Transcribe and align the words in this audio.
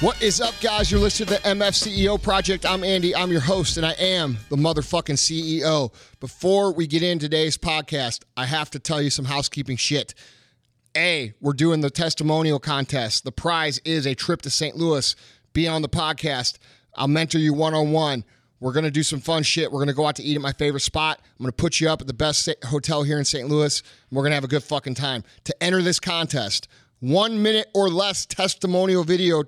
What 0.00 0.22
is 0.22 0.40
up, 0.40 0.54
guys? 0.62 0.90
You're 0.90 0.98
listening 0.98 1.28
to 1.28 1.34
the 1.34 1.40
MFCEO 1.40 2.22
Project. 2.22 2.64
I'm 2.64 2.82
Andy. 2.82 3.14
I'm 3.14 3.30
your 3.30 3.42
host, 3.42 3.76
and 3.76 3.84
I 3.84 3.92
am 3.92 4.38
the 4.48 4.56
motherfucking 4.56 5.18
CEO. 5.18 5.92
Before 6.20 6.72
we 6.72 6.86
get 6.86 7.02
in 7.02 7.18
today's 7.18 7.58
podcast, 7.58 8.22
I 8.34 8.46
have 8.46 8.70
to 8.70 8.78
tell 8.78 9.02
you 9.02 9.10
some 9.10 9.26
housekeeping 9.26 9.76
shit. 9.76 10.14
A, 10.96 11.34
we're 11.38 11.52
doing 11.52 11.82
the 11.82 11.90
testimonial 11.90 12.58
contest. 12.58 13.24
The 13.24 13.32
prize 13.32 13.78
is 13.84 14.06
a 14.06 14.14
trip 14.14 14.40
to 14.42 14.48
St. 14.48 14.74
Louis. 14.74 15.14
Be 15.52 15.68
on 15.68 15.82
the 15.82 15.88
podcast. 15.88 16.56
I'll 16.94 17.06
mentor 17.06 17.38
you 17.38 17.52
one 17.52 17.74
on 17.74 17.92
one. 17.92 18.24
We're 18.60 18.72
going 18.72 18.84
to 18.84 18.90
do 18.90 19.02
some 19.02 19.20
fun 19.20 19.42
shit. 19.42 19.72
We're 19.72 19.78
going 19.78 19.88
to 19.88 19.94
go 19.94 20.06
out 20.06 20.16
to 20.16 20.22
eat 20.22 20.36
at 20.36 20.42
my 20.42 20.52
favorite 20.52 20.80
spot. 20.80 21.20
I'm 21.22 21.44
going 21.44 21.50
to 21.50 21.56
put 21.56 21.80
you 21.80 21.88
up 21.88 22.02
at 22.02 22.06
the 22.06 22.14
best 22.14 22.48
hotel 22.66 23.02
here 23.02 23.18
in 23.18 23.24
St. 23.24 23.48
Louis. 23.48 23.82
We're 24.10 24.22
going 24.22 24.32
to 24.32 24.34
have 24.34 24.44
a 24.44 24.48
good 24.48 24.62
fucking 24.62 24.94
time. 24.94 25.24
To 25.44 25.62
enter 25.62 25.80
this 25.80 25.98
contest, 25.98 26.68
one 27.00 27.42
minute 27.42 27.68
or 27.74 27.88
less 27.88 28.26
testimonial 28.26 29.02
video 29.02 29.44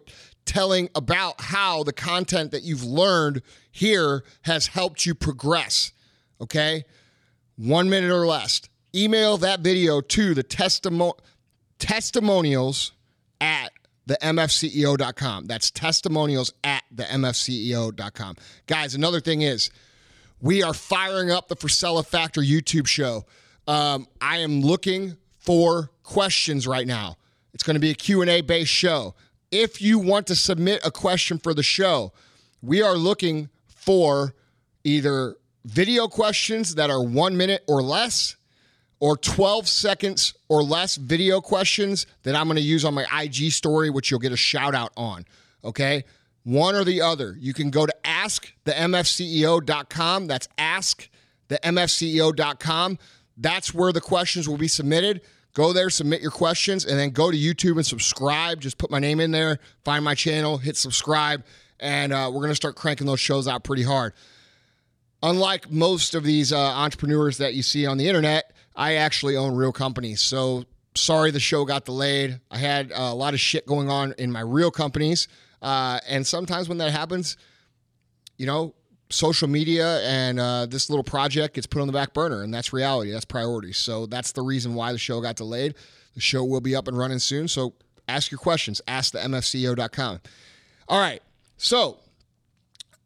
telling 0.46 0.88
about 0.94 1.40
how 1.40 1.82
the 1.82 1.92
content 1.92 2.50
that 2.52 2.62
you've 2.62 2.84
learned 2.84 3.42
here 3.70 4.24
has 4.42 4.68
helped 4.68 5.04
you 5.04 5.14
progress. 5.14 5.92
Okay? 6.40 6.84
One 7.56 7.90
minute 7.90 8.10
or 8.10 8.26
less. 8.26 8.62
Email 8.94 9.36
that 9.38 9.60
video 9.60 10.00
to 10.00 10.34
the 10.34 10.42
testimo- 10.42 11.18
testimonials 11.78 12.92
at 13.40 13.72
the 14.12 14.26
mfceo.com. 14.26 15.46
That's 15.46 15.70
testimonials 15.70 16.52
at 16.62 16.84
the 16.90 17.04
mfceo.com. 17.04 18.36
Guys, 18.66 18.94
another 18.94 19.20
thing 19.20 19.42
is 19.42 19.70
we 20.40 20.62
are 20.62 20.74
firing 20.74 21.30
up 21.30 21.48
the 21.48 21.56
Frisella 21.56 22.06
Factor 22.06 22.40
YouTube 22.40 22.86
show. 22.86 23.24
Um, 23.66 24.06
I 24.20 24.38
am 24.38 24.60
looking 24.60 25.16
for 25.38 25.90
questions 26.02 26.66
right 26.66 26.86
now. 26.86 27.16
It's 27.54 27.62
going 27.62 27.74
to 27.74 27.80
be 27.80 27.90
a 27.90 27.94
Q&A 27.94 28.40
based 28.40 28.70
show 28.70 29.14
if 29.52 29.82
you 29.82 29.98
want 29.98 30.26
to 30.28 30.34
submit 30.34 30.80
a 30.84 30.90
question 30.90 31.38
for 31.38 31.54
the 31.54 31.62
show, 31.62 32.12
we 32.62 32.82
are 32.82 32.96
looking 32.96 33.50
for 33.68 34.34
either 34.82 35.36
video 35.64 36.08
questions 36.08 36.74
that 36.74 36.90
are 36.90 37.02
one 37.02 37.36
minute 37.36 37.62
or 37.68 37.82
less, 37.82 38.36
or 39.02 39.16
12 39.16 39.66
seconds 39.66 40.34
or 40.48 40.62
less 40.62 40.94
video 40.94 41.40
questions 41.40 42.06
that 42.22 42.36
I'm 42.36 42.46
going 42.46 42.54
to 42.54 42.62
use 42.62 42.84
on 42.84 42.94
my 42.94 43.04
IG 43.20 43.50
story, 43.50 43.90
which 43.90 44.12
you'll 44.12 44.20
get 44.20 44.30
a 44.30 44.36
shout 44.36 44.76
out 44.76 44.92
on. 44.96 45.24
Okay. 45.64 46.04
One 46.44 46.76
or 46.76 46.84
the 46.84 47.02
other. 47.02 47.34
You 47.36 47.52
can 47.52 47.70
go 47.70 47.84
to 47.84 47.92
askthemfceo.com. 48.04 50.28
That's 50.28 50.48
askthemfceo.com. 50.56 52.98
That's 53.36 53.74
where 53.74 53.92
the 53.92 54.00
questions 54.00 54.48
will 54.48 54.56
be 54.56 54.68
submitted. 54.68 55.22
Go 55.52 55.72
there, 55.72 55.90
submit 55.90 56.22
your 56.22 56.30
questions, 56.30 56.84
and 56.84 56.96
then 56.96 57.10
go 57.10 57.32
to 57.32 57.36
YouTube 57.36 57.74
and 57.74 57.84
subscribe. 57.84 58.60
Just 58.60 58.78
put 58.78 58.92
my 58.92 59.00
name 59.00 59.18
in 59.18 59.32
there, 59.32 59.58
find 59.84 60.04
my 60.04 60.14
channel, 60.14 60.58
hit 60.58 60.76
subscribe, 60.76 61.42
and 61.80 62.12
uh, 62.12 62.30
we're 62.32 62.38
going 62.38 62.50
to 62.50 62.56
start 62.56 62.76
cranking 62.76 63.08
those 63.08 63.18
shows 63.18 63.48
out 63.48 63.64
pretty 63.64 63.82
hard. 63.82 64.12
Unlike 65.24 65.72
most 65.72 66.14
of 66.14 66.22
these 66.22 66.52
uh, 66.52 66.58
entrepreneurs 66.58 67.38
that 67.38 67.54
you 67.54 67.62
see 67.62 67.84
on 67.84 67.98
the 67.98 68.06
internet, 68.06 68.52
I 68.74 68.94
actually 68.94 69.36
own 69.36 69.54
real 69.54 69.72
companies. 69.72 70.20
So 70.20 70.64
sorry 70.94 71.30
the 71.30 71.40
show 71.40 71.64
got 71.64 71.84
delayed. 71.84 72.40
I 72.50 72.58
had 72.58 72.92
uh, 72.92 72.96
a 72.96 73.14
lot 73.14 73.34
of 73.34 73.40
shit 73.40 73.66
going 73.66 73.90
on 73.90 74.14
in 74.18 74.30
my 74.32 74.40
real 74.40 74.70
companies. 74.70 75.28
Uh, 75.60 76.00
and 76.08 76.26
sometimes 76.26 76.68
when 76.68 76.78
that 76.78 76.90
happens, 76.90 77.36
you 78.36 78.46
know, 78.46 78.74
social 79.10 79.48
media 79.48 80.00
and 80.00 80.40
uh, 80.40 80.66
this 80.66 80.90
little 80.90 81.04
project 81.04 81.54
gets 81.54 81.66
put 81.66 81.80
on 81.80 81.86
the 81.86 81.92
back 81.92 82.14
burner, 82.14 82.42
and 82.42 82.52
that's 82.52 82.72
reality. 82.72 83.10
That's 83.10 83.24
priority. 83.24 83.72
So 83.72 84.06
that's 84.06 84.32
the 84.32 84.42
reason 84.42 84.74
why 84.74 84.92
the 84.92 84.98
show 84.98 85.20
got 85.20 85.36
delayed. 85.36 85.74
The 86.14 86.20
show 86.20 86.44
will 86.44 86.60
be 86.60 86.74
up 86.74 86.88
and 86.88 86.98
running 86.98 87.18
soon. 87.18 87.48
So 87.48 87.74
ask 88.08 88.30
your 88.30 88.38
questions. 88.38 88.80
Ask 88.88 89.12
the 89.12 89.18
MFCEO.com. 89.20 90.20
All 90.88 91.00
right. 91.00 91.22
So 91.56 91.98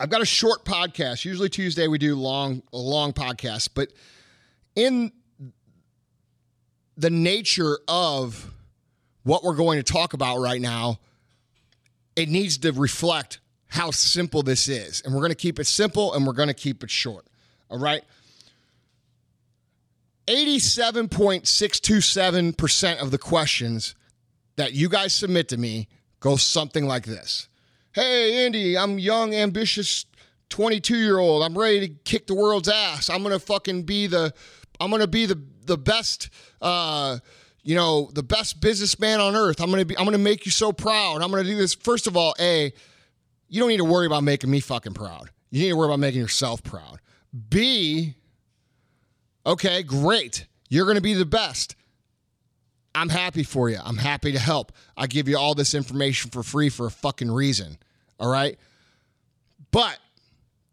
I've 0.01 0.11
got 0.11 0.23
a 0.23 0.27
short 0.27 0.65
podcast. 0.65 1.25
Usually 1.25 1.49
Tuesday 1.49 1.89
we 1.89 1.99
do 1.99 2.17
long, 2.17 2.63
long 2.73 3.13
podcasts, 3.13 3.69
but 3.73 3.93
in 4.75 5.13
the 6.97 7.11
nature 7.11 7.79
of 7.89 8.53
what 9.23 9.45
we're 9.45 9.57
going 9.57 9.79
to 9.79 9.93
talk 9.93 10.15
about 10.15 10.39
right 10.39 10.61
now, 10.61 10.99
it 12.15 12.29
needs 12.29 12.59
to 12.59 12.73
reflect 12.73 13.41
how 13.69 13.91
simple 13.91 14.43
this 14.43 14.69
is. 14.69 15.03
And 15.05 15.13
we're 15.13 15.21
going 15.21 15.31
to 15.31 15.35
keep 15.35 15.59
it 15.59 15.67
simple 15.67 16.15
and 16.15 16.27
we're 16.27 16.33
going 16.33 16.49
to 16.49 16.55
keep 16.55 16.83
it 16.83 16.91
short. 16.91 17.27
All 17.69 17.79
right. 17.79 18.03
87.627% 20.29 22.99
of 22.99 23.11
the 23.11 23.19
questions 23.19 23.95
that 24.57 24.73
you 24.73 24.89
guys 24.89 25.15
submit 25.15 25.49
to 25.49 25.57
me 25.57 25.89
go 26.21 26.37
something 26.37 26.87
like 26.87 27.05
this 27.05 27.49
Hey, 27.93 28.45
Andy, 28.45 28.77
I'm 28.77 28.99
young, 28.99 29.35
ambitious 29.35 30.05
22 30.51 30.97
year 30.97 31.19
old. 31.19 31.43
I'm 31.43 31.57
ready 31.57 31.89
to 31.89 31.95
kick 32.05 32.27
the 32.27 32.35
world's 32.35 32.69
ass. 32.69 33.09
I'm 33.09 33.23
going 33.23 33.33
to 33.33 33.39
fucking 33.39 33.85
be 33.85 34.07
the, 34.07 34.35
I'm 34.81 34.91
to 34.91 35.07
be 35.07 35.27
the, 35.27 35.41
the 35.65 35.79
best, 35.79 36.31
uh, 36.61 37.19
you 37.63 37.75
know, 37.75 38.11
the 38.13 38.23
best 38.23 38.61
businessman 38.61 39.21
on 39.21 39.35
earth. 39.35 39.61
I'm 39.61 39.71
to 39.73 39.85
be, 39.85 39.97
I'm 39.99 40.07
to 40.07 40.19
make 40.19 40.47
you 40.47 40.53
so 40.53 40.73
proud. 40.73 41.23
I'm 41.23 41.31
to 41.31 41.45
do 41.45 41.57
this. 41.57 41.75
First 41.75 42.07
of 42.07 42.17
all, 42.17 42.35
A, 42.41 42.73
you 43.49 43.61
don't 43.61 43.69
need 43.69 43.79
to 43.79 43.85
worry 43.85 44.07
about 44.07 44.25
making 44.25 44.51
me 44.51 44.61
fucking 44.61 44.95
proud. 44.95 45.31
You 45.51 45.63
need 45.63 45.69
to 45.71 45.77
worry 45.77 45.89
about 45.89 46.01
making 46.01 46.21
yourself 46.21 46.63
proud. 46.63 47.01
B, 47.49 48.15
okay, 49.45 49.83
great. 49.83 50.47
You're 50.69 50.93
to 50.97 51.03
be 51.03 51.15
the 51.15 51.27
best. 51.27 51.77
I'm 52.95 53.09
happy 53.11 53.43
for 53.43 53.69
you. 53.69 53.79
I'm 53.85 53.99
happy 53.99 54.33
to 54.33 54.39
help. 54.39 54.73
I 54.97 55.07
give 55.07 55.29
you 55.29 55.37
all 55.37 55.55
this 55.55 55.75
information 55.75 56.31
for 56.31 56.43
free 56.43 56.71
for 56.71 56.87
a 56.87 56.91
fucking 56.91 57.31
reason. 57.31 57.77
All 58.19 58.31
right. 58.31 58.59
But 59.71 59.99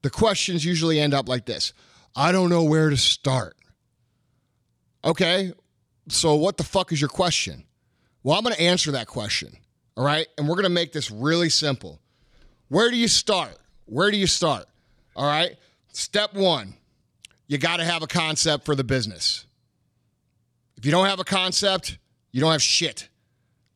the 0.03 0.09
questions 0.09 0.63
usually 0.63 0.99
end 0.99 1.13
up 1.13 1.27
like 1.27 1.45
this 1.45 1.73
I 2.15 2.31
don't 2.31 2.49
know 2.49 2.63
where 2.63 2.89
to 2.89 2.97
start. 2.97 3.57
Okay. 5.03 5.53
So, 6.09 6.35
what 6.35 6.57
the 6.57 6.63
fuck 6.63 6.91
is 6.91 6.99
your 6.99 7.09
question? 7.09 7.63
Well, 8.23 8.37
I'm 8.37 8.43
going 8.43 8.55
to 8.55 8.61
answer 8.61 8.91
that 8.91 9.07
question. 9.07 9.57
All 9.95 10.05
right. 10.05 10.27
And 10.37 10.47
we're 10.47 10.55
going 10.55 10.63
to 10.63 10.69
make 10.69 10.91
this 10.91 11.11
really 11.11 11.49
simple. 11.49 11.99
Where 12.69 12.89
do 12.89 12.97
you 12.97 13.07
start? 13.07 13.57
Where 13.85 14.11
do 14.11 14.17
you 14.17 14.27
start? 14.27 14.65
All 15.15 15.25
right. 15.25 15.55
Step 15.91 16.33
one, 16.33 16.73
you 17.47 17.57
got 17.57 17.77
to 17.77 17.85
have 17.85 18.01
a 18.01 18.07
concept 18.07 18.65
for 18.65 18.75
the 18.75 18.83
business. 18.83 19.45
If 20.77 20.85
you 20.85 20.91
don't 20.91 21.05
have 21.05 21.19
a 21.19 21.23
concept, 21.23 21.99
you 22.31 22.41
don't 22.41 22.51
have 22.51 22.61
shit. 22.61 23.09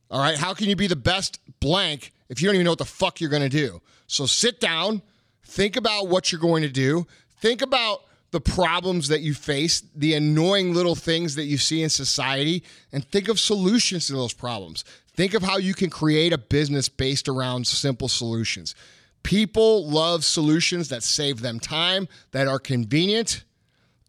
All 0.09 0.19
right. 0.19 0.37
How 0.37 0.53
can 0.53 0.67
you 0.67 0.75
be 0.75 0.87
the 0.87 0.95
best 0.95 1.39
blank 1.59 2.11
if 2.29 2.41
you 2.41 2.47
don't 2.47 2.55
even 2.55 2.65
know 2.65 2.71
what 2.71 2.79
the 2.79 2.85
fuck 2.85 3.21
you're 3.21 3.29
going 3.29 3.43
to 3.43 3.49
do? 3.49 3.81
So 4.07 4.25
sit 4.25 4.59
down, 4.59 5.01
think 5.43 5.75
about 5.75 6.07
what 6.07 6.31
you're 6.31 6.41
going 6.41 6.63
to 6.63 6.69
do, 6.69 7.05
think 7.39 7.61
about 7.61 8.03
the 8.31 8.41
problems 8.41 9.07
that 9.07 9.21
you 9.21 9.33
face, 9.33 9.81
the 9.95 10.13
annoying 10.13 10.73
little 10.73 10.95
things 10.95 11.35
that 11.35 11.45
you 11.45 11.57
see 11.57 11.81
in 11.81 11.89
society, 11.89 12.63
and 12.91 13.05
think 13.05 13.29
of 13.29 13.39
solutions 13.39 14.07
to 14.07 14.13
those 14.13 14.33
problems. 14.33 14.83
Think 15.15 15.33
of 15.33 15.43
how 15.43 15.57
you 15.57 15.73
can 15.73 15.89
create 15.89 16.33
a 16.33 16.37
business 16.37 16.89
based 16.89 17.27
around 17.27 17.65
simple 17.65 18.07
solutions. 18.07 18.75
People 19.23 19.89
love 19.89 20.23
solutions 20.23 20.89
that 20.89 21.03
save 21.03 21.41
them 21.41 21.59
time, 21.59 22.07
that 22.31 22.47
are 22.47 22.59
convenient. 22.59 23.43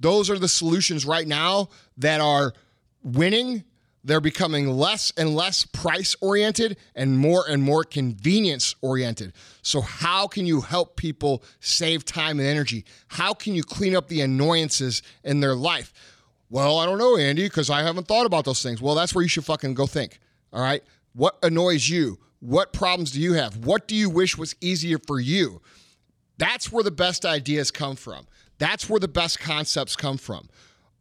Those 0.01 0.31
are 0.31 0.39
the 0.39 0.49
solutions 0.49 1.07
right 1.07 1.27
now 1.27 1.71
that 1.97 2.21
are 2.21 2.53
winning. 3.03 3.65
They're 4.05 4.21
becoming 4.21 4.69
less 4.69 5.13
and 5.17 5.35
less 5.35 5.65
price 5.65 6.15
oriented 6.21 6.77
and 6.95 7.19
more 7.19 7.45
and 7.49 7.63
more 7.63 7.85
convenience 7.85 8.75
oriented. 8.81 9.33
So, 9.63 9.81
how 9.81 10.27
can 10.29 10.47
you 10.47 10.61
help 10.61 10.97
people 10.97 11.43
save 11.61 12.05
time 12.05 12.39
and 12.39 12.49
energy? 12.49 12.85
How 13.09 13.35
can 13.35 13.55
you 13.55 13.63
clean 13.63 13.97
up 13.97 14.09
the 14.09 14.21
annoyances 14.21 15.03
in 15.25 15.41
their 15.41 15.55
life? 15.55 15.93
Well, 16.51 16.79
I 16.79 16.87
don't 16.87 16.99
know, 16.99 17.17
Andy, 17.17 17.45
because 17.45 17.69
I 17.69 17.83
haven't 17.83 18.07
thought 18.07 18.25
about 18.25 18.45
those 18.45 18.63
things. 18.63 18.81
Well, 18.81 18.95
that's 18.95 19.15
where 19.15 19.23
you 19.23 19.29
should 19.29 19.45
fucking 19.45 19.75
go 19.75 19.87
think. 19.87 20.19
All 20.53 20.63
right. 20.63 20.83
What 21.13 21.37
annoys 21.43 21.89
you? 21.89 22.19
What 22.41 22.73
problems 22.73 23.11
do 23.11 23.21
you 23.21 23.35
have? 23.35 23.67
What 23.67 23.89
do 23.89 23.95
you 23.95 24.09
wish 24.09 24.39
was 24.39 24.55
easier 24.61 24.99
for 24.99 25.21
you? 25.21 25.61
That's 26.39 26.73
where 26.73 26.85
the 26.85 26.91
best 26.91 27.27
ideas 27.27 27.71
come 27.71 27.97
from. 27.97 28.27
That's 28.59 28.89
where 28.89 29.01
the 29.01 29.09
best 29.09 29.41
concepts 29.41 29.97
come 29.97 30.19
from. 30.19 30.49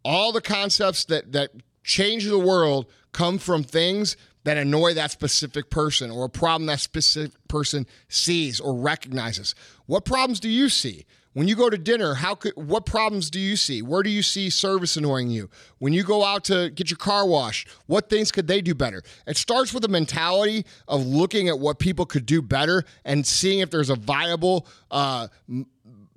All 0.03 0.31
the 0.31 0.41
concepts 0.41 1.05
that 1.05 1.31
that 1.33 1.51
change 1.87 2.25
the 2.25 2.37
world 2.37 2.85
come 3.13 3.39
from 3.39 3.63
things 3.63 4.17
that 4.43 4.57
annoy 4.57 4.93
that 4.93 5.09
specific 5.09 5.69
person 5.69 6.11
or 6.11 6.25
a 6.25 6.29
problem 6.29 6.67
that 6.67 6.79
specific 6.79 7.35
person 7.47 7.87
sees 8.09 8.59
or 8.59 8.75
recognizes. 8.75 9.55
What 9.87 10.05
problems 10.05 10.39
do 10.39 10.49
you 10.49 10.69
see? 10.69 11.05
When 11.33 11.47
you 11.47 11.55
go 11.55 11.69
to 11.69 11.77
dinner, 11.77 12.15
how 12.15 12.35
could 12.35 12.53
what 12.55 12.85
problems 12.85 13.29
do 13.29 13.39
you 13.39 13.55
see? 13.55 13.81
Where 13.81 14.03
do 14.03 14.09
you 14.09 14.23
see 14.23 14.49
service 14.49 14.97
annoying 14.97 15.29
you? 15.29 15.49
When 15.77 15.93
you 15.93 16.03
go 16.03 16.23
out 16.23 16.43
to 16.45 16.71
get 16.71 16.89
your 16.89 16.97
car 16.97 17.25
washed, 17.27 17.69
what 17.85 18.09
things 18.09 18.31
could 18.31 18.47
they 18.47 18.59
do 18.59 18.73
better? 18.73 19.03
It 19.25 19.37
starts 19.37 19.73
with 19.73 19.85
a 19.85 19.89
mentality 19.89 20.65
of 20.87 21.05
looking 21.05 21.47
at 21.47 21.59
what 21.59 21.79
people 21.79 22.05
could 22.05 22.25
do 22.25 22.41
better 22.41 22.83
and 23.05 23.25
seeing 23.25 23.59
if 23.59 23.69
there's 23.69 23.89
a 23.89 23.95
viable 23.95 24.67
uh, 24.91 25.27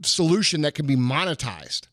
solution 0.03 0.63
that 0.63 0.75
can 0.75 0.87
be 0.87 0.97
monetized. 0.97 1.90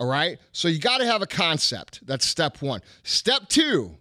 All 0.00 0.06
right. 0.06 0.38
So 0.52 0.68
you 0.68 0.78
got 0.78 0.98
to 0.98 1.06
have 1.06 1.20
a 1.20 1.26
concept. 1.26 2.04
That's 2.06 2.26
step 2.26 2.62
one. 2.62 2.80
Step 3.02 3.48
two, 3.48 3.94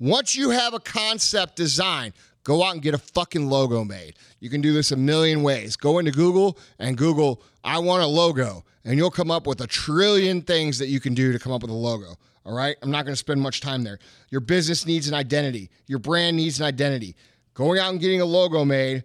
once 0.00 0.34
you 0.34 0.48
have 0.50 0.72
a 0.72 0.80
concept 0.80 1.54
design, 1.54 2.14
go 2.44 2.64
out 2.64 2.72
and 2.72 2.82
get 2.82 2.94
a 2.94 2.98
fucking 2.98 3.46
logo 3.46 3.84
made. 3.84 4.14
You 4.40 4.48
can 4.48 4.62
do 4.62 4.72
this 4.72 4.90
a 4.90 4.96
million 4.96 5.42
ways. 5.42 5.76
Go 5.76 5.98
into 5.98 6.12
Google 6.12 6.58
and 6.78 6.96
Google, 6.96 7.42
I 7.62 7.78
want 7.78 8.02
a 8.02 8.06
logo, 8.06 8.64
and 8.86 8.96
you'll 8.96 9.10
come 9.10 9.30
up 9.30 9.46
with 9.46 9.60
a 9.60 9.66
trillion 9.66 10.40
things 10.40 10.78
that 10.78 10.88
you 10.88 10.98
can 10.98 11.12
do 11.12 11.30
to 11.32 11.38
come 11.38 11.52
up 11.52 11.60
with 11.60 11.70
a 11.70 11.74
logo. 11.74 12.16
All 12.46 12.54
right. 12.54 12.76
I'm 12.80 12.90
not 12.90 13.04
going 13.04 13.12
to 13.12 13.16
spend 13.16 13.40
much 13.40 13.60
time 13.60 13.82
there. 13.84 13.98
Your 14.30 14.40
business 14.40 14.86
needs 14.86 15.08
an 15.08 15.14
identity, 15.14 15.70
your 15.86 15.98
brand 15.98 16.38
needs 16.38 16.58
an 16.58 16.64
identity. 16.64 17.16
Going 17.52 17.78
out 17.78 17.92
and 17.92 18.00
getting 18.00 18.22
a 18.22 18.24
logo 18.24 18.64
made 18.64 19.04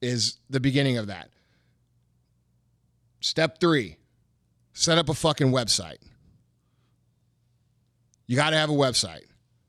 is 0.00 0.38
the 0.48 0.60
beginning 0.60 0.98
of 0.98 1.08
that. 1.08 1.30
Step 3.20 3.58
three 3.58 3.96
set 4.72 4.98
up 4.98 5.08
a 5.08 5.14
fucking 5.14 5.48
website. 5.48 5.98
You 8.26 8.36
got 8.36 8.50
to 8.50 8.56
have 8.56 8.70
a 8.70 8.74
website. 8.74 9.24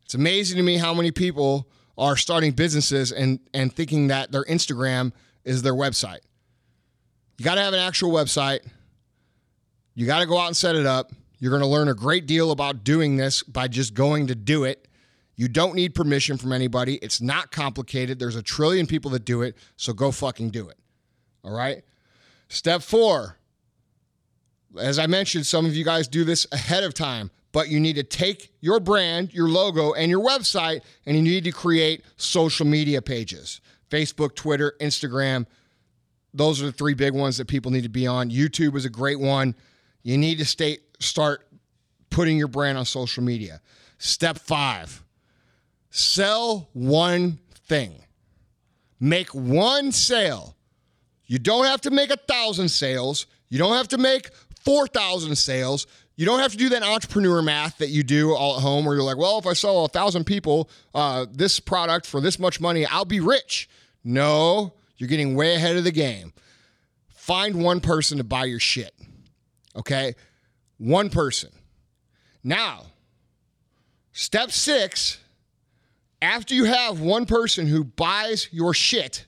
It's 0.05 0.13
amazing 0.13 0.57
to 0.57 0.63
me 0.63 0.77
how 0.77 0.93
many 0.93 1.11
people 1.11 1.67
are 1.97 2.15
starting 2.15 2.51
businesses 2.51 3.11
and, 3.11 3.39
and 3.53 3.73
thinking 3.73 4.07
that 4.07 4.31
their 4.31 4.43
Instagram 4.45 5.11
is 5.43 5.61
their 5.61 5.73
website. 5.73 6.19
You 7.37 7.45
got 7.45 7.55
to 7.55 7.61
have 7.61 7.73
an 7.73 7.79
actual 7.79 8.11
website. 8.11 8.59
You 9.95 10.05
got 10.05 10.19
to 10.19 10.25
go 10.25 10.37
out 10.37 10.47
and 10.47 10.57
set 10.57 10.75
it 10.75 10.85
up. 10.85 11.11
You're 11.39 11.51
going 11.51 11.61
to 11.61 11.67
learn 11.67 11.89
a 11.89 11.93
great 11.93 12.25
deal 12.25 12.51
about 12.51 12.83
doing 12.83 13.17
this 13.17 13.43
by 13.43 13.67
just 13.67 13.93
going 13.93 14.27
to 14.27 14.35
do 14.35 14.63
it. 14.63 14.87
You 15.35 15.47
don't 15.47 15.75
need 15.75 15.95
permission 15.95 16.37
from 16.37 16.53
anybody. 16.53 16.95
It's 16.97 17.19
not 17.19 17.51
complicated. 17.51 18.19
There's 18.19 18.35
a 18.35 18.43
trillion 18.43 18.85
people 18.85 19.11
that 19.11 19.25
do 19.25 19.41
it, 19.41 19.57
so 19.75 19.91
go 19.91 20.11
fucking 20.11 20.51
do 20.51 20.69
it. 20.69 20.77
All 21.43 21.51
right? 21.51 21.83
Step 22.49 22.81
four. 22.81 23.37
As 24.79 24.99
I 24.99 25.07
mentioned, 25.07 25.45
some 25.45 25.65
of 25.65 25.75
you 25.75 25.83
guys 25.83 26.07
do 26.07 26.23
this 26.23 26.47
ahead 26.51 26.83
of 26.83 26.93
time, 26.93 27.31
but 27.51 27.69
you 27.69 27.79
need 27.79 27.95
to 27.95 28.03
take 28.03 28.51
your 28.59 28.79
brand, 28.79 29.33
your 29.33 29.47
logo, 29.47 29.93
and 29.93 30.09
your 30.09 30.23
website, 30.23 30.81
and 31.05 31.15
you 31.15 31.21
need 31.21 31.43
to 31.43 31.51
create 31.51 32.03
social 32.17 32.65
media 32.65 33.01
pages 33.01 33.61
Facebook, 33.89 34.35
Twitter, 34.35 34.75
Instagram. 34.81 35.45
Those 36.33 36.61
are 36.61 36.65
the 36.65 36.71
three 36.71 36.95
big 36.95 37.13
ones 37.13 37.37
that 37.37 37.47
people 37.47 37.69
need 37.69 37.83
to 37.83 37.89
be 37.89 38.07
on. 38.07 38.31
YouTube 38.31 38.75
is 38.75 38.85
a 38.85 38.89
great 38.89 39.19
one. 39.19 39.53
You 40.01 40.17
need 40.17 40.39
to 40.39 40.45
stay, 40.45 40.79
start 40.99 41.47
putting 42.09 42.37
your 42.37 42.47
brand 42.47 42.77
on 42.77 42.85
social 42.85 43.23
media. 43.23 43.61
Step 43.99 44.37
five 44.39 45.03
sell 45.95 46.69
one 46.73 47.37
thing, 47.67 48.03
make 48.99 49.29
one 49.29 49.91
sale. 49.91 50.55
You 51.27 51.37
don't 51.37 51.65
have 51.65 51.81
to 51.81 51.91
make 51.91 52.09
a 52.09 52.17
thousand 52.17 52.69
sales, 52.69 53.27
you 53.47 53.59
don't 53.59 53.77
have 53.77 53.87
to 53.89 53.99
make 53.99 54.31
4,000 54.63 55.35
sales. 55.35 55.87
You 56.15 56.25
don't 56.25 56.39
have 56.39 56.51
to 56.51 56.57
do 56.57 56.69
that 56.69 56.83
entrepreneur 56.83 57.41
math 57.41 57.79
that 57.79 57.89
you 57.89 58.03
do 58.03 58.33
all 58.33 58.57
at 58.57 58.61
home 58.61 58.85
where 58.85 58.95
you're 58.95 59.03
like, 59.03 59.17
well, 59.17 59.39
if 59.39 59.47
I 59.47 59.53
sell 59.53 59.85
a 59.85 59.87
thousand 59.87 60.25
people 60.25 60.69
uh, 60.93 61.25
this 61.31 61.59
product 61.59 62.05
for 62.05 62.21
this 62.21 62.37
much 62.37 62.61
money, 62.61 62.85
I'll 62.85 63.05
be 63.05 63.19
rich. 63.19 63.69
No, 64.03 64.73
you're 64.97 65.09
getting 65.09 65.35
way 65.35 65.55
ahead 65.55 65.75
of 65.75 65.83
the 65.83 65.91
game. 65.91 66.33
Find 67.09 67.63
one 67.63 67.79
person 67.79 68.17
to 68.19 68.23
buy 68.23 68.45
your 68.45 68.59
shit. 68.59 68.93
Okay? 69.75 70.13
One 70.77 71.09
person. 71.09 71.49
Now, 72.43 72.83
step 74.11 74.51
six 74.51 75.19
after 76.21 76.53
you 76.53 76.65
have 76.65 77.01
one 77.01 77.25
person 77.25 77.67
who 77.67 77.83
buys 77.83 78.47
your 78.51 78.73
shit, 78.73 79.25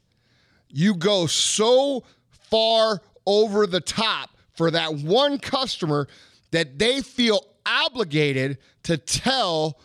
you 0.70 0.96
go 0.96 1.26
so 1.26 2.04
far 2.30 3.02
over 3.26 3.68
the 3.68 3.82
top 3.82 4.35
for 4.56 4.72
that 4.72 4.96
one 4.96 5.38
customer 5.38 6.07
that 6.52 6.80
they 6.80 7.02
feel 7.02 7.42
obligated 7.66 8.57
to 8.84 8.98
tell 8.98 9.80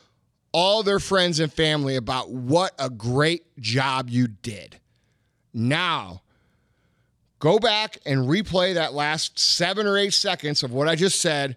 all 0.53 0.83
their 0.83 0.99
friends 0.99 1.41
and 1.41 1.53
family 1.53 1.97
about 1.97 2.31
what 2.31 2.73
a 2.79 2.91
great 2.91 3.57
job 3.59 4.11
you 4.11 4.27
did. 4.27 4.79
Now, 5.53 6.23
go 7.39 7.59
back 7.59 7.99
and 8.05 8.27
replay 8.27 8.75
that 8.75 8.93
last 8.93 9.39
seven 9.39 9.87
or 9.87 9.97
eight 9.97 10.15
seconds 10.15 10.63
of 10.63 10.73
what 10.73 10.89
I 10.89 10.97
just 10.97 11.21
said 11.21 11.57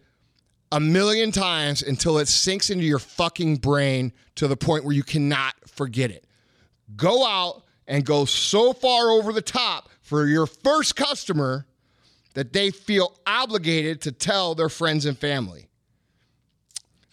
a 0.71 0.79
million 0.79 1.31
times 1.31 1.83
until 1.83 2.17
it 2.17 2.27
sinks 2.27 2.69
into 2.69 2.83
your 2.83 2.99
fucking 2.99 3.57
brain 3.57 4.11
to 4.35 4.47
the 4.47 4.57
point 4.57 4.83
where 4.83 4.95
you 4.95 5.03
cannot 5.03 5.53
forget 5.67 6.09
it. 6.09 6.25
Go 6.95 7.25
out 7.25 7.63
and 7.87 8.05
go 8.05 8.25
so 8.25 8.73
far 8.73 9.11
over 9.11 9.31
the 9.31 9.41
top 9.41 9.89
for 10.01 10.25
your 10.25 10.47
first 10.47 10.95
customer 10.95 11.65
that 12.33 12.53
they 12.53 12.71
feel 12.71 13.17
obligated 13.25 14.01
to 14.01 14.11
tell 14.11 14.55
their 14.55 14.69
friends 14.69 15.05
and 15.05 15.17
family. 15.17 15.67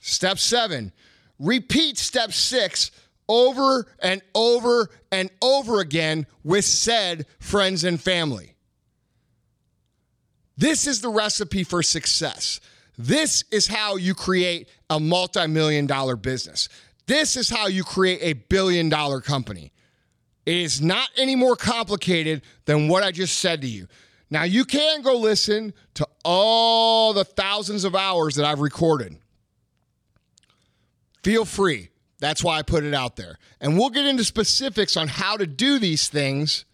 Step 0.01 0.39
seven, 0.39 0.93
repeat 1.39 1.99
step 1.99 2.33
six 2.33 2.91
over 3.29 3.87
and 4.01 4.23
over 4.35 4.89
and 5.13 5.31
over 5.41 5.81
again 5.81 6.27
with 6.43 6.65
said 6.65 7.27
friends 7.39 7.85
and 7.85 8.01
family. 8.01 8.55
This 10.57 10.87
is 10.87 11.01
the 11.01 11.09
recipe 11.09 11.65
for 11.65 11.83
success. 11.83 12.61
This 12.99 13.45
is 13.51 13.67
how 13.67 13.97
you 13.97 14.15
create 14.15 14.69
a 14.91 15.01
multi 15.01 15.47
million 15.47 15.87
dollar 15.87 16.17
business. 16.17 16.69
This 17.07 17.37
is 17.37 17.49
how 17.49 17.67
you 17.67 17.83
create 17.83 18.21
a 18.21 18.35
billion 18.35 18.89
dollar 18.89 19.21
company. 19.21 19.73
It 20.45 20.57
is 20.57 20.81
not 20.81 21.09
any 21.17 21.37
more 21.37 21.57
complicated 21.57 22.43
than 22.65 22.89
what 22.89 23.03
I 23.03 23.11
just 23.11 23.39
said 23.39 23.61
to 23.63 23.67
you. 23.67 23.87
Now, 24.31 24.45
you 24.45 24.65
can 24.65 25.03
go 25.03 25.17
listen 25.17 25.75
to 25.95 26.07
all 26.25 27.13
the 27.13 27.25
thousands 27.25 27.85
of 27.85 27.97
hours 27.97 28.37
that 28.37 28.45
I've 28.45 28.61
recorded. 28.61 29.17
Feel 31.23 31.45
free. 31.45 31.89
That's 32.21 32.45
why 32.45 32.59
I 32.59 32.63
put 32.63 32.85
it 32.85 32.95
out 32.95 33.17
there. 33.17 33.39
And 33.61 33.77
we'll 33.77 33.91
get 33.91 34.07
into 34.07 34.25
specifics 34.25 34.97
on 34.97 35.09
how 35.09 35.37
to 35.37 35.47
do 35.47 35.79
these 35.79 36.09
things 36.09 36.65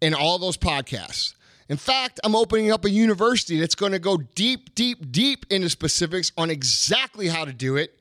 in 0.00 0.14
all 0.14 0.38
those 0.38 0.56
podcasts. 0.56 1.34
In 1.68 1.76
fact, 1.76 2.18
I'm 2.24 2.34
opening 2.34 2.72
up 2.72 2.84
a 2.84 2.90
university 2.90 3.60
that's 3.60 3.76
going 3.76 3.92
to 3.92 4.00
go 4.00 4.16
deep, 4.16 4.74
deep, 4.74 5.12
deep 5.12 5.46
into 5.50 5.70
specifics 5.70 6.32
on 6.36 6.50
exactly 6.50 7.28
how 7.28 7.44
to 7.44 7.52
do 7.52 7.76
it. 7.76 7.96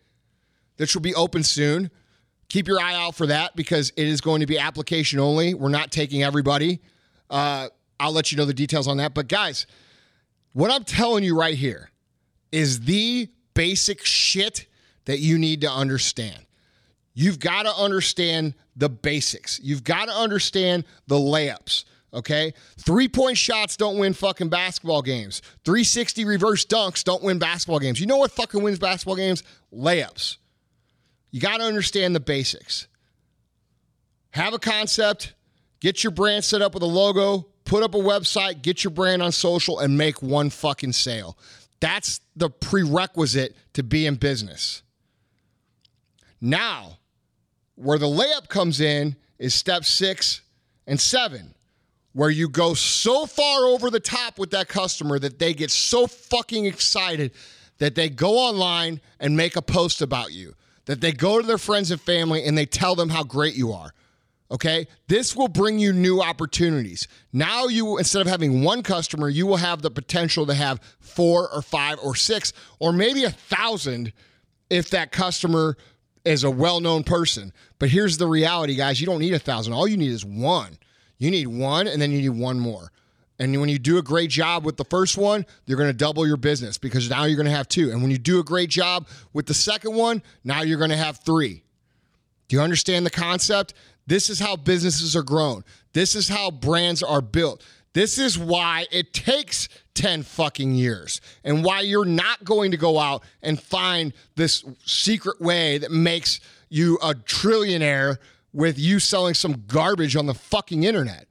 That 0.77 0.94
will 0.95 1.01
be 1.01 1.13
open 1.13 1.44
soon. 1.44 1.91
Keep 2.47 2.67
your 2.67 2.79
eye 2.79 2.95
out 2.95 3.13
for 3.13 3.27
that 3.27 3.56
because 3.56 3.91
it 3.95 4.07
is 4.07 4.21
going 4.21 4.39
to 4.39 4.47
be 4.47 4.57
application 4.57 5.19
only. 5.19 5.53
We're 5.53 5.69
not 5.69 5.91
taking 5.91 6.23
everybody. 6.23 6.79
Uh, 7.29 7.67
I'll 7.99 8.11
let 8.11 8.31
you 8.31 8.37
know 8.37 8.45
the 8.45 8.53
details 8.53 8.87
on 8.87 8.97
that. 8.97 9.13
But 9.13 9.27
guys, 9.27 9.67
what 10.53 10.71
I'm 10.71 10.83
telling 10.83 11.23
you 11.23 11.37
right 11.37 11.55
here 11.55 11.89
is 12.51 12.81
the 12.81 13.29
basic 13.53 14.05
shit 14.05 14.68
that 15.06 15.19
you 15.19 15.37
need 15.37 15.61
to 15.61 15.71
understand. 15.71 16.45
You've 17.13 17.39
got 17.39 17.63
to 17.63 17.75
understand 17.75 18.53
the 18.75 18.89
basics. 18.89 19.59
You've 19.61 19.83
got 19.83 20.06
to 20.06 20.13
understand 20.13 20.85
the 21.07 21.15
layups. 21.15 21.83
Okay. 22.13 22.53
Three 22.77 23.07
point 23.07 23.37
shots 23.37 23.77
don't 23.77 23.97
win 23.97 24.13
fucking 24.13 24.49
basketball 24.49 25.01
games. 25.01 25.41
360 25.65 26.25
reverse 26.25 26.65
dunks 26.65 27.03
don't 27.03 27.21
win 27.21 27.37
basketball 27.37 27.79
games. 27.79 27.99
You 27.99 28.07
know 28.07 28.18
what 28.18 28.31
fucking 28.31 28.63
wins 28.63 28.79
basketball 28.79 29.15
games? 29.15 29.44
Layups. 29.73 30.37
You 31.31 31.39
got 31.39 31.57
to 31.57 31.63
understand 31.63 32.15
the 32.15 32.19
basics. 32.19 32.87
Have 34.31 34.53
a 34.53 34.59
concept, 34.59 35.33
get 35.79 36.03
your 36.03 36.11
brand 36.11 36.44
set 36.44 36.61
up 36.61 36.73
with 36.73 36.83
a 36.83 36.87
logo, 36.87 37.47
put 37.69 37.83
up 37.83 37.94
a 37.94 37.99
website, 37.99 38.64
get 38.64 38.83
your 38.83 38.90
brand 38.90 39.21
on 39.21 39.31
social, 39.31 39.78
and 39.78 39.95
make 39.95 40.23
one 40.23 40.49
fucking 40.49 40.92
sale. 40.92 41.38
That's 41.80 42.19
the 42.35 42.49
prerequisite 42.49 43.56
to 43.73 43.83
be 43.83 44.07
in 44.07 44.16
business. 44.16 44.81
Now, 46.42 46.97
where 47.76 47.99
the 47.99 48.07
layup 48.07 48.49
comes 48.49 48.81
in 48.81 49.16
is 49.38 49.54
step 49.54 49.85
six 49.85 50.42
and 50.88 50.99
seven 50.99 51.54
where 52.14 52.31
you 52.31 52.49
go 52.49 52.73
so 52.73 53.28
far 53.28 53.66
over 53.66 53.92
the 53.92 53.99
top 53.99 54.40
with 54.40 54.49
that 54.49 54.68
customer 54.68 55.19
that 55.19 55.38
they 55.38 55.54
get 55.54 55.69
so 55.69 56.07
fucking 56.07 56.66
excited 56.66 57.31
that 57.78 57.94
they 57.94 58.09
go 58.09 58.35
online 58.35 58.99
and 59.19 59.38
make 59.38 59.56
a 59.56 59.61
post 59.61 60.02
about 60.02 60.33
you, 60.33 60.56
that 60.85 61.02
they 61.02 61.11
go 61.11 61.40
to 61.40 61.45
their 61.45 61.59
friends 61.59 61.92
and 61.92 62.02
family 62.02 62.44
and 62.44 62.57
they 62.57 62.66
tell 62.66 62.95
them 62.95 63.09
how 63.09 63.23
great 63.23 63.54
you 63.54 63.71
are. 63.71 63.94
Okay? 64.51 64.87
This 65.07 65.35
will 65.35 65.47
bring 65.47 65.79
you 65.79 65.94
new 65.94 66.21
opportunities. 66.21 67.07
Now 67.31 67.68
you 67.68 67.97
instead 67.97 68.21
of 68.21 68.27
having 68.27 68.63
one 68.63 68.83
customer, 68.83 69.29
you 69.29 69.45
will 69.45 69.57
have 69.57 69.81
the 69.81 69.91
potential 69.91 70.45
to 70.47 70.53
have 70.53 70.81
four 70.99 71.49
or 71.53 71.61
five 71.61 71.99
or 72.03 72.15
six 72.15 72.53
or 72.79 72.91
maybe 72.91 73.23
a 73.23 73.29
thousand 73.29 74.13
if 74.69 74.89
that 74.91 75.11
customer 75.11 75.77
is 76.25 76.44
a 76.44 76.51
well-known 76.51 77.03
person. 77.03 77.53
But 77.79 77.89
here's 77.89 78.18
the 78.18 78.27
reality, 78.27 78.75
guys, 78.75 78.99
you 78.99 79.07
don't 79.07 79.19
need 79.19 79.33
a 79.33 79.39
thousand. 79.39 79.73
All 79.73 79.87
you 79.87 79.97
need 79.97 80.11
is 80.11 80.25
one. 80.25 80.77
You 81.18 81.31
need 81.31 81.47
one, 81.47 81.87
and 81.87 82.01
then 82.01 82.11
you 82.11 82.21
need 82.21 82.39
one 82.39 82.59
more. 82.59 82.91
And 83.39 83.57
when 83.59 83.69
you 83.69 83.79
do 83.79 83.97
a 83.97 84.01
great 84.01 84.29
job 84.29 84.65
with 84.65 84.75
the 84.75 84.85
first 84.85 85.18
one, 85.18 85.45
you're 85.65 85.77
going 85.77 85.89
to 85.89 85.97
double 85.97 86.27
your 86.27 86.37
business 86.37 86.77
because 86.77 87.09
now 87.09 87.23
you're 87.23 87.37
going 87.37 87.45
to 87.45 87.56
have 87.56 87.69
two. 87.69 87.89
And 87.89 88.01
when 88.01 88.11
you 88.11 88.18
do 88.18 88.39
a 88.39 88.44
great 88.44 88.69
job 88.69 89.07
with 89.31 89.45
the 89.45 89.53
second 89.53 89.95
one, 89.95 90.21
now 90.44 90.61
you're 90.61 90.77
going 90.77 90.89
to 90.89 90.97
have 90.97 91.19
three. 91.19 91.63
Do 92.49 92.57
you 92.57 92.61
understand 92.61 93.06
the 93.06 93.11
concept? 93.11 93.73
This 94.09 94.31
is 94.31 94.39
how 94.39 94.56
businesses 94.56 95.16
are 95.16 95.21
grown. 95.21 95.63
This 95.94 96.16
is 96.16 96.28
how 96.28 96.49
brands 96.49 97.04
are 97.04 97.21
built. 97.21 97.63
This 97.94 98.18
is 98.18 98.39
why 98.39 98.87
it 98.92 99.13
takes 99.13 99.69
10 99.94 100.23
fucking 100.23 100.73
years 100.73 101.21
and 101.44 101.63
why 101.63 101.81
you're 101.81 102.06
not 102.06 102.44
going 102.44 102.71
to 102.71 102.78
go 102.78 102.97
out 102.97 103.23
and 103.44 103.61
find 103.61 104.13
this 104.35 104.66
secret 104.83 105.39
way 105.39 105.78
that 105.78 105.92
makes 105.92 106.39
you 106.69 106.97
a 107.04 107.13
trillionaire 107.13 108.18
with 108.51 108.80
you 108.80 108.97
selling 108.97 109.35
some 109.35 109.63
garbage 109.68 110.16
on 110.16 110.25
the 110.25 110.33
fucking 110.33 110.85
internet. 110.85 111.28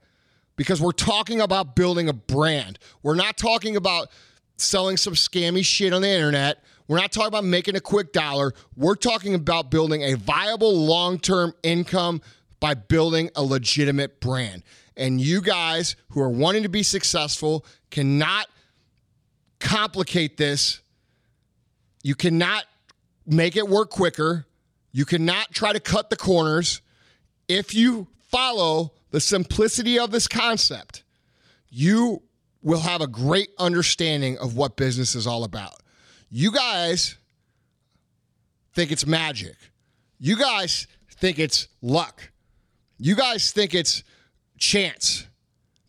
Because 0.55 0.81
we're 0.81 0.91
talking 0.93 1.41
about 1.41 1.75
building 1.75 2.07
a 2.07 2.13
brand. 2.13 2.79
We're 3.03 3.15
not 3.15 3.37
talking 3.37 3.75
about 3.75 4.07
selling 4.55 4.95
some 4.95 5.15
scammy 5.15 5.65
shit 5.65 5.91
on 5.91 6.01
the 6.01 6.09
internet. 6.09 6.63
We're 6.87 6.97
not 6.97 7.11
talking 7.11 7.27
about 7.27 7.43
making 7.43 7.75
a 7.75 7.81
quick 7.81 8.13
dollar. 8.13 8.53
We're 8.77 8.95
talking 8.95 9.35
about 9.35 9.69
building 9.69 10.01
a 10.01 10.13
viable 10.15 10.73
long 10.73 11.19
term 11.19 11.53
income 11.61 12.21
by 12.59 12.73
building 12.73 13.29
a 13.35 13.43
legitimate 13.43 14.19
brand. 14.19 14.63
And 14.97 15.21
you 15.21 15.41
guys 15.41 15.95
who 16.09 16.21
are 16.21 16.29
wanting 16.29 16.63
to 16.63 16.69
be 16.69 16.83
successful 16.83 17.65
cannot 17.89 18.47
complicate 19.59 20.37
this. 20.37 20.81
You 22.03 22.15
cannot 22.15 22.65
make 23.25 23.55
it 23.55 23.67
work 23.67 23.89
quicker. 23.89 24.45
You 24.91 25.05
cannot 25.05 25.53
try 25.53 25.73
to 25.73 25.79
cut 25.79 26.09
the 26.09 26.15
corners. 26.15 26.81
If 27.47 27.73
you 27.73 28.07
follow 28.29 28.93
the 29.11 29.19
simplicity 29.19 29.99
of 29.99 30.11
this 30.11 30.27
concept, 30.27 31.03
you 31.69 32.21
will 32.61 32.79
have 32.79 33.01
a 33.01 33.07
great 33.07 33.49
understanding 33.57 34.37
of 34.37 34.55
what 34.55 34.75
business 34.75 35.15
is 35.15 35.25
all 35.25 35.43
about. 35.43 35.75
You 36.29 36.51
guys 36.51 37.17
think 38.73 38.91
it's 38.91 39.05
magic. 39.05 39.55
You 40.19 40.37
guys 40.37 40.87
think 41.11 41.39
it's 41.39 41.67
luck. 41.81 42.28
You 42.99 43.15
guys 43.15 43.51
think 43.51 43.73
it's 43.73 44.03
chance. 44.57 45.25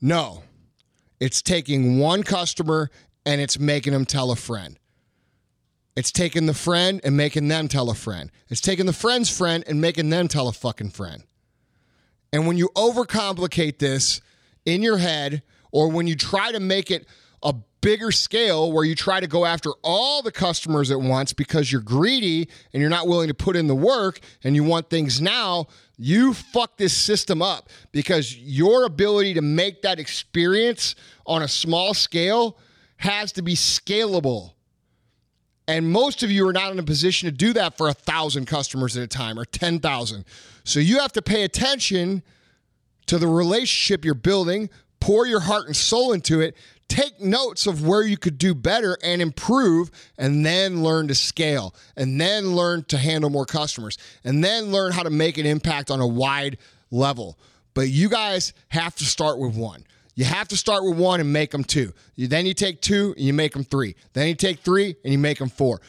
No, 0.00 0.44
it's 1.18 1.42
taking 1.42 1.98
one 1.98 2.22
customer 2.22 2.88
and 3.26 3.40
it's 3.40 3.58
making 3.58 3.92
them 3.92 4.06
tell 4.06 4.30
a 4.30 4.36
friend. 4.36 4.78
It's 5.96 6.12
taking 6.12 6.46
the 6.46 6.54
friend 6.54 7.00
and 7.02 7.16
making 7.16 7.48
them 7.48 7.66
tell 7.66 7.90
a 7.90 7.94
friend. 7.94 8.30
It's 8.48 8.60
taking 8.60 8.86
the 8.86 8.92
friend's 8.92 9.28
friend 9.28 9.64
and 9.66 9.80
making 9.80 10.08
them 10.08 10.28
tell 10.28 10.46
a 10.46 10.52
fucking 10.52 10.90
friend. 10.90 11.24
And 12.32 12.46
when 12.46 12.56
you 12.56 12.70
overcomplicate 12.76 13.78
this 13.78 14.20
in 14.64 14.80
your 14.80 14.98
head, 14.98 15.42
or 15.72 15.90
when 15.90 16.06
you 16.06 16.14
try 16.14 16.52
to 16.52 16.60
make 16.60 16.92
it 16.92 17.06
a 17.42 17.54
bigger 17.80 18.12
scale 18.12 18.72
where 18.72 18.84
you 18.84 18.94
try 18.94 19.20
to 19.20 19.26
go 19.26 19.44
after 19.44 19.70
all 19.82 20.22
the 20.22 20.32
customers 20.32 20.90
at 20.90 21.00
once 21.00 21.32
because 21.32 21.70
you're 21.70 21.80
greedy 21.80 22.48
and 22.72 22.80
you're 22.80 22.90
not 22.90 23.06
willing 23.06 23.28
to 23.28 23.34
put 23.34 23.56
in 23.56 23.66
the 23.66 23.74
work 23.74 24.20
and 24.44 24.54
you 24.54 24.64
want 24.64 24.90
things 24.90 25.20
now, 25.20 25.66
you 25.96 26.34
fuck 26.34 26.76
this 26.76 26.96
system 26.96 27.42
up 27.42 27.68
because 27.92 28.36
your 28.36 28.84
ability 28.84 29.34
to 29.34 29.42
make 29.42 29.82
that 29.82 29.98
experience 29.98 30.94
on 31.26 31.42
a 31.42 31.48
small 31.48 31.94
scale 31.94 32.56
has 32.96 33.32
to 33.32 33.42
be 33.42 33.54
scalable. 33.54 34.52
And 35.66 35.90
most 35.90 36.22
of 36.22 36.30
you 36.30 36.48
are 36.48 36.52
not 36.52 36.72
in 36.72 36.78
a 36.78 36.82
position 36.82 37.28
to 37.28 37.32
do 37.32 37.52
that 37.52 37.76
for 37.76 37.88
a 37.88 37.94
thousand 37.94 38.46
customers 38.46 38.96
at 38.96 39.04
a 39.04 39.06
time 39.06 39.38
or 39.38 39.44
10,000. 39.44 40.24
So 40.64 40.80
you 40.80 40.98
have 40.98 41.12
to 41.12 41.22
pay 41.22 41.44
attention 41.44 42.22
to 43.06 43.18
the 43.18 43.26
relationship 43.26 44.04
you're 44.04 44.14
building, 44.14 44.68
pour 45.00 45.26
your 45.26 45.40
heart 45.40 45.66
and 45.66 45.76
soul 45.76 46.12
into 46.12 46.40
it, 46.40 46.56
take 46.90 47.20
notes 47.20 47.66
of 47.66 47.86
where 47.86 48.02
you 48.02 48.18
could 48.18 48.36
do 48.36 48.54
better 48.54 48.98
and 49.02 49.22
improve, 49.22 49.90
and 50.18 50.44
then 50.44 50.82
learn 50.82 51.08
to 51.08 51.14
scale, 51.14 51.74
and 51.96 52.20
then 52.20 52.54
learn 52.54 52.84
to 52.84 52.98
handle 52.98 53.30
more 53.30 53.46
customers, 53.46 53.96
and 54.24 54.44
then 54.44 54.72
learn 54.72 54.92
how 54.92 55.04
to 55.04 55.10
make 55.10 55.38
an 55.38 55.46
impact 55.46 55.90
on 55.90 56.00
a 56.00 56.06
wide 56.06 56.58
level. 56.90 57.38
But 57.72 57.88
you 57.88 58.08
guys 58.08 58.52
have 58.68 58.96
to 58.96 59.04
start 59.04 59.38
with 59.38 59.56
one. 59.56 59.84
You 60.16 60.24
have 60.24 60.48
to 60.48 60.56
start 60.56 60.84
with 60.84 60.98
one 60.98 61.20
and 61.20 61.32
make 61.32 61.52
them 61.52 61.64
two. 61.64 61.94
You, 62.16 62.26
then 62.26 62.44
you 62.44 62.52
take 62.52 62.82
two 62.82 63.14
and 63.16 63.24
you 63.24 63.32
make 63.32 63.52
them 63.52 63.64
three. 63.64 63.94
Then 64.12 64.28
you 64.28 64.34
take 64.34 64.58
three 64.60 64.96
and 65.04 65.12
you 65.12 65.18
make 65.18 65.38
them 65.38 65.48
four. 65.48 65.80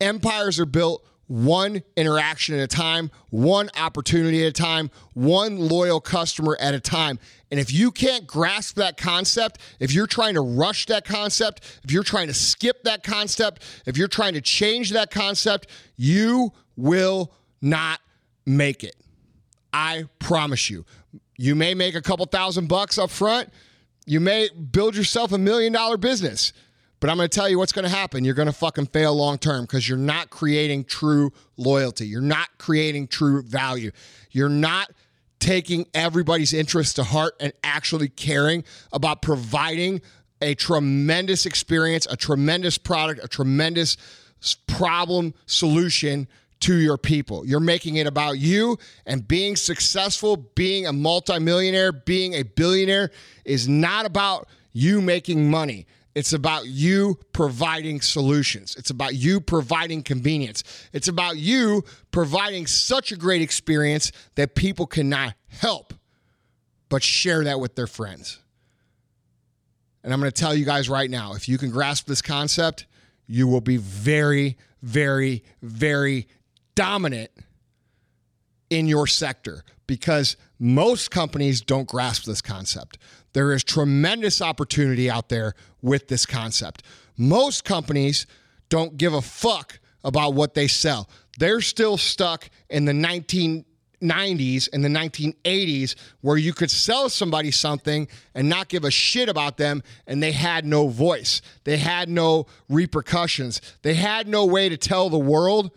Empires 0.00 0.58
are 0.58 0.66
built 0.66 1.06
one 1.30 1.80
interaction 1.96 2.56
at 2.56 2.60
a 2.60 2.66
time, 2.66 3.08
one 3.28 3.70
opportunity 3.78 4.42
at 4.42 4.48
a 4.48 4.52
time, 4.52 4.90
one 5.14 5.60
loyal 5.60 6.00
customer 6.00 6.56
at 6.60 6.74
a 6.74 6.80
time. 6.80 7.20
And 7.52 7.60
if 7.60 7.72
you 7.72 7.92
can't 7.92 8.26
grasp 8.26 8.74
that 8.76 8.96
concept, 8.96 9.60
if 9.78 9.92
you're 9.92 10.08
trying 10.08 10.34
to 10.34 10.40
rush 10.40 10.86
that 10.86 11.04
concept, 11.04 11.80
if 11.84 11.92
you're 11.92 12.02
trying 12.02 12.26
to 12.26 12.34
skip 12.34 12.82
that 12.82 13.04
concept, 13.04 13.62
if 13.86 13.96
you're 13.96 14.08
trying 14.08 14.34
to 14.34 14.40
change 14.40 14.90
that 14.90 15.12
concept, 15.12 15.68
you 15.96 16.52
will 16.74 17.32
not 17.62 18.00
make 18.44 18.82
it. 18.82 18.96
I 19.72 20.06
promise 20.18 20.68
you. 20.68 20.84
You 21.38 21.54
may 21.54 21.74
make 21.74 21.94
a 21.94 22.02
couple 22.02 22.26
thousand 22.26 22.66
bucks 22.66 22.98
up 22.98 23.08
front. 23.08 23.50
You 24.04 24.18
may 24.18 24.48
build 24.48 24.96
yourself 24.96 25.30
a 25.30 25.38
million 25.38 25.72
dollar 25.72 25.96
business. 25.96 26.52
But 27.00 27.08
I'm 27.08 27.16
going 27.16 27.28
to 27.28 27.34
tell 27.34 27.48
you 27.48 27.58
what's 27.58 27.72
going 27.72 27.86
to 27.86 27.94
happen. 27.94 28.24
You're 28.24 28.34
going 28.34 28.46
to 28.46 28.52
fucking 28.52 28.86
fail 28.86 29.14
long 29.14 29.38
term 29.38 29.62
because 29.62 29.88
you're 29.88 29.98
not 29.98 30.30
creating 30.30 30.84
true 30.84 31.32
loyalty. 31.56 32.06
You're 32.06 32.20
not 32.20 32.48
creating 32.58 33.08
true 33.08 33.42
value. 33.42 33.90
You're 34.30 34.50
not 34.50 34.90
taking 35.38 35.86
everybody's 35.94 36.52
interest 36.52 36.96
to 36.96 37.02
heart 37.02 37.34
and 37.40 37.52
actually 37.64 38.08
caring 38.08 38.62
about 38.92 39.22
providing 39.22 40.02
a 40.42 40.54
tremendous 40.54 41.46
experience, 41.46 42.06
a 42.10 42.16
tremendous 42.16 42.78
product, 42.78 43.24
a 43.24 43.28
tremendous 43.28 43.96
problem 44.66 45.34
solution 45.46 46.28
to 46.60 46.76
your 46.76 46.98
people. 46.98 47.46
You're 47.46 47.60
making 47.60 47.96
it 47.96 48.06
about 48.06 48.38
you 48.38 48.78
and 49.06 49.26
being 49.26 49.56
successful, 49.56 50.36
being 50.36 50.86
a 50.86 50.92
multimillionaire, 50.92 51.92
being 51.92 52.34
a 52.34 52.42
billionaire 52.42 53.10
is 53.44 53.66
not 53.66 54.04
about 54.04 54.46
you 54.72 55.00
making 55.00 55.50
money. 55.50 55.86
It's 56.14 56.32
about 56.32 56.66
you 56.66 57.18
providing 57.32 58.00
solutions. 58.00 58.74
It's 58.76 58.90
about 58.90 59.14
you 59.14 59.40
providing 59.40 60.02
convenience. 60.02 60.64
It's 60.92 61.08
about 61.08 61.36
you 61.36 61.84
providing 62.10 62.66
such 62.66 63.12
a 63.12 63.16
great 63.16 63.42
experience 63.42 64.10
that 64.34 64.54
people 64.54 64.86
cannot 64.86 65.34
help 65.48 65.94
but 66.88 67.02
share 67.02 67.44
that 67.44 67.60
with 67.60 67.76
their 67.76 67.86
friends. 67.86 68.40
And 70.02 70.12
I'm 70.12 70.18
going 70.18 70.32
to 70.32 70.40
tell 70.40 70.54
you 70.54 70.64
guys 70.64 70.88
right 70.88 71.08
now 71.08 71.34
if 71.34 71.48
you 71.48 71.58
can 71.58 71.70
grasp 71.70 72.06
this 72.06 72.22
concept, 72.22 72.86
you 73.26 73.46
will 73.46 73.60
be 73.60 73.76
very, 73.76 74.56
very, 74.82 75.44
very 75.62 76.26
dominant 76.74 77.30
in 78.70 78.88
your 78.88 79.06
sector 79.06 79.64
because 79.90 80.36
most 80.60 81.10
companies 81.10 81.60
don't 81.60 81.88
grasp 81.88 82.22
this 82.22 82.40
concept. 82.40 82.96
There 83.32 83.52
is 83.52 83.64
tremendous 83.64 84.40
opportunity 84.40 85.10
out 85.10 85.30
there 85.30 85.54
with 85.82 86.06
this 86.06 86.24
concept. 86.24 86.84
Most 87.18 87.64
companies 87.64 88.24
don't 88.68 88.96
give 88.96 89.14
a 89.14 89.20
fuck 89.20 89.80
about 90.04 90.34
what 90.34 90.54
they 90.54 90.68
sell. 90.68 91.10
They're 91.40 91.60
still 91.60 91.96
stuck 91.96 92.50
in 92.68 92.84
the 92.84 92.92
1990s 92.92 94.68
and 94.72 94.84
the 94.84 94.88
1980s 94.88 95.96
where 96.20 96.36
you 96.36 96.52
could 96.52 96.70
sell 96.70 97.08
somebody 97.08 97.50
something 97.50 98.06
and 98.36 98.48
not 98.48 98.68
give 98.68 98.84
a 98.84 98.92
shit 98.92 99.28
about 99.28 99.56
them 99.56 99.82
and 100.06 100.22
they 100.22 100.30
had 100.30 100.64
no 100.64 100.86
voice. 100.86 101.42
They 101.64 101.78
had 101.78 102.08
no 102.08 102.46
repercussions. 102.68 103.60
They 103.82 103.94
had 103.94 104.28
no 104.28 104.46
way 104.46 104.68
to 104.68 104.76
tell 104.76 105.10
the 105.10 105.18
world 105.18 105.72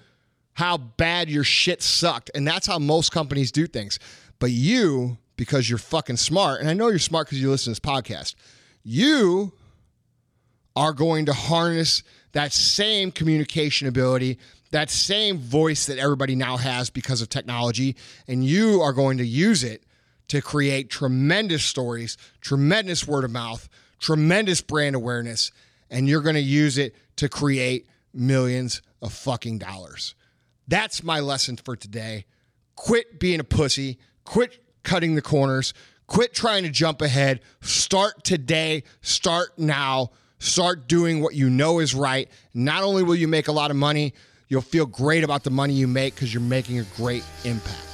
how 0.53 0.77
bad 0.77 1.29
your 1.29 1.43
shit 1.43 1.81
sucked. 1.81 2.31
And 2.35 2.47
that's 2.47 2.67
how 2.67 2.79
most 2.79 3.11
companies 3.11 3.51
do 3.51 3.67
things. 3.67 3.99
But 4.39 4.51
you, 4.51 5.17
because 5.35 5.69
you're 5.69 5.79
fucking 5.79 6.17
smart, 6.17 6.59
and 6.59 6.69
I 6.69 6.73
know 6.73 6.89
you're 6.89 6.99
smart 6.99 7.27
because 7.27 7.41
you 7.41 7.49
listen 7.49 7.73
to 7.73 7.81
this 7.81 7.91
podcast, 7.91 8.35
you 8.83 9.53
are 10.75 10.93
going 10.93 11.25
to 11.25 11.33
harness 11.33 12.03
that 12.33 12.51
same 12.51 13.11
communication 13.11 13.87
ability, 13.87 14.39
that 14.71 14.89
same 14.89 15.37
voice 15.37 15.85
that 15.85 15.99
everybody 15.99 16.35
now 16.35 16.57
has 16.57 16.89
because 16.89 17.21
of 17.21 17.29
technology, 17.29 17.95
and 18.27 18.43
you 18.43 18.81
are 18.81 18.93
going 18.93 19.17
to 19.19 19.25
use 19.25 19.63
it 19.63 19.83
to 20.27 20.41
create 20.41 20.89
tremendous 20.89 21.63
stories, 21.63 22.17
tremendous 22.41 23.07
word 23.07 23.23
of 23.23 23.31
mouth, 23.31 23.69
tremendous 23.99 24.61
brand 24.61 24.95
awareness, 24.95 25.51
and 25.89 26.09
you're 26.09 26.21
going 26.21 26.35
to 26.35 26.41
use 26.41 26.77
it 26.77 26.95
to 27.17 27.29
create 27.29 27.87
millions 28.13 28.81
of 29.01 29.13
fucking 29.13 29.59
dollars. 29.59 30.15
That's 30.67 31.03
my 31.03 31.19
lesson 31.19 31.57
for 31.57 31.75
today. 31.75 32.25
Quit 32.75 33.19
being 33.19 33.39
a 33.39 33.43
pussy, 33.43 33.99
quit 34.23 34.59
cutting 34.83 35.15
the 35.15 35.21
corners, 35.21 35.73
quit 36.07 36.33
trying 36.33 36.63
to 36.63 36.69
jump 36.69 37.01
ahead. 37.01 37.41
Start 37.61 38.23
today, 38.23 38.83
start 39.01 39.57
now, 39.57 40.11
start 40.39 40.87
doing 40.87 41.21
what 41.21 41.35
you 41.35 41.49
know 41.49 41.79
is 41.79 41.93
right. 41.93 42.29
Not 42.53 42.83
only 42.83 43.03
will 43.03 43.15
you 43.15 43.27
make 43.27 43.47
a 43.47 43.51
lot 43.51 43.71
of 43.71 43.77
money, 43.77 44.13
you'll 44.47 44.61
feel 44.61 44.85
great 44.85 45.23
about 45.23 45.43
the 45.43 45.51
money 45.51 45.73
you 45.73 45.87
make 45.87 46.15
because 46.15 46.33
you're 46.33 46.41
making 46.41 46.79
a 46.79 46.85
great 46.95 47.23
impact. 47.43 47.92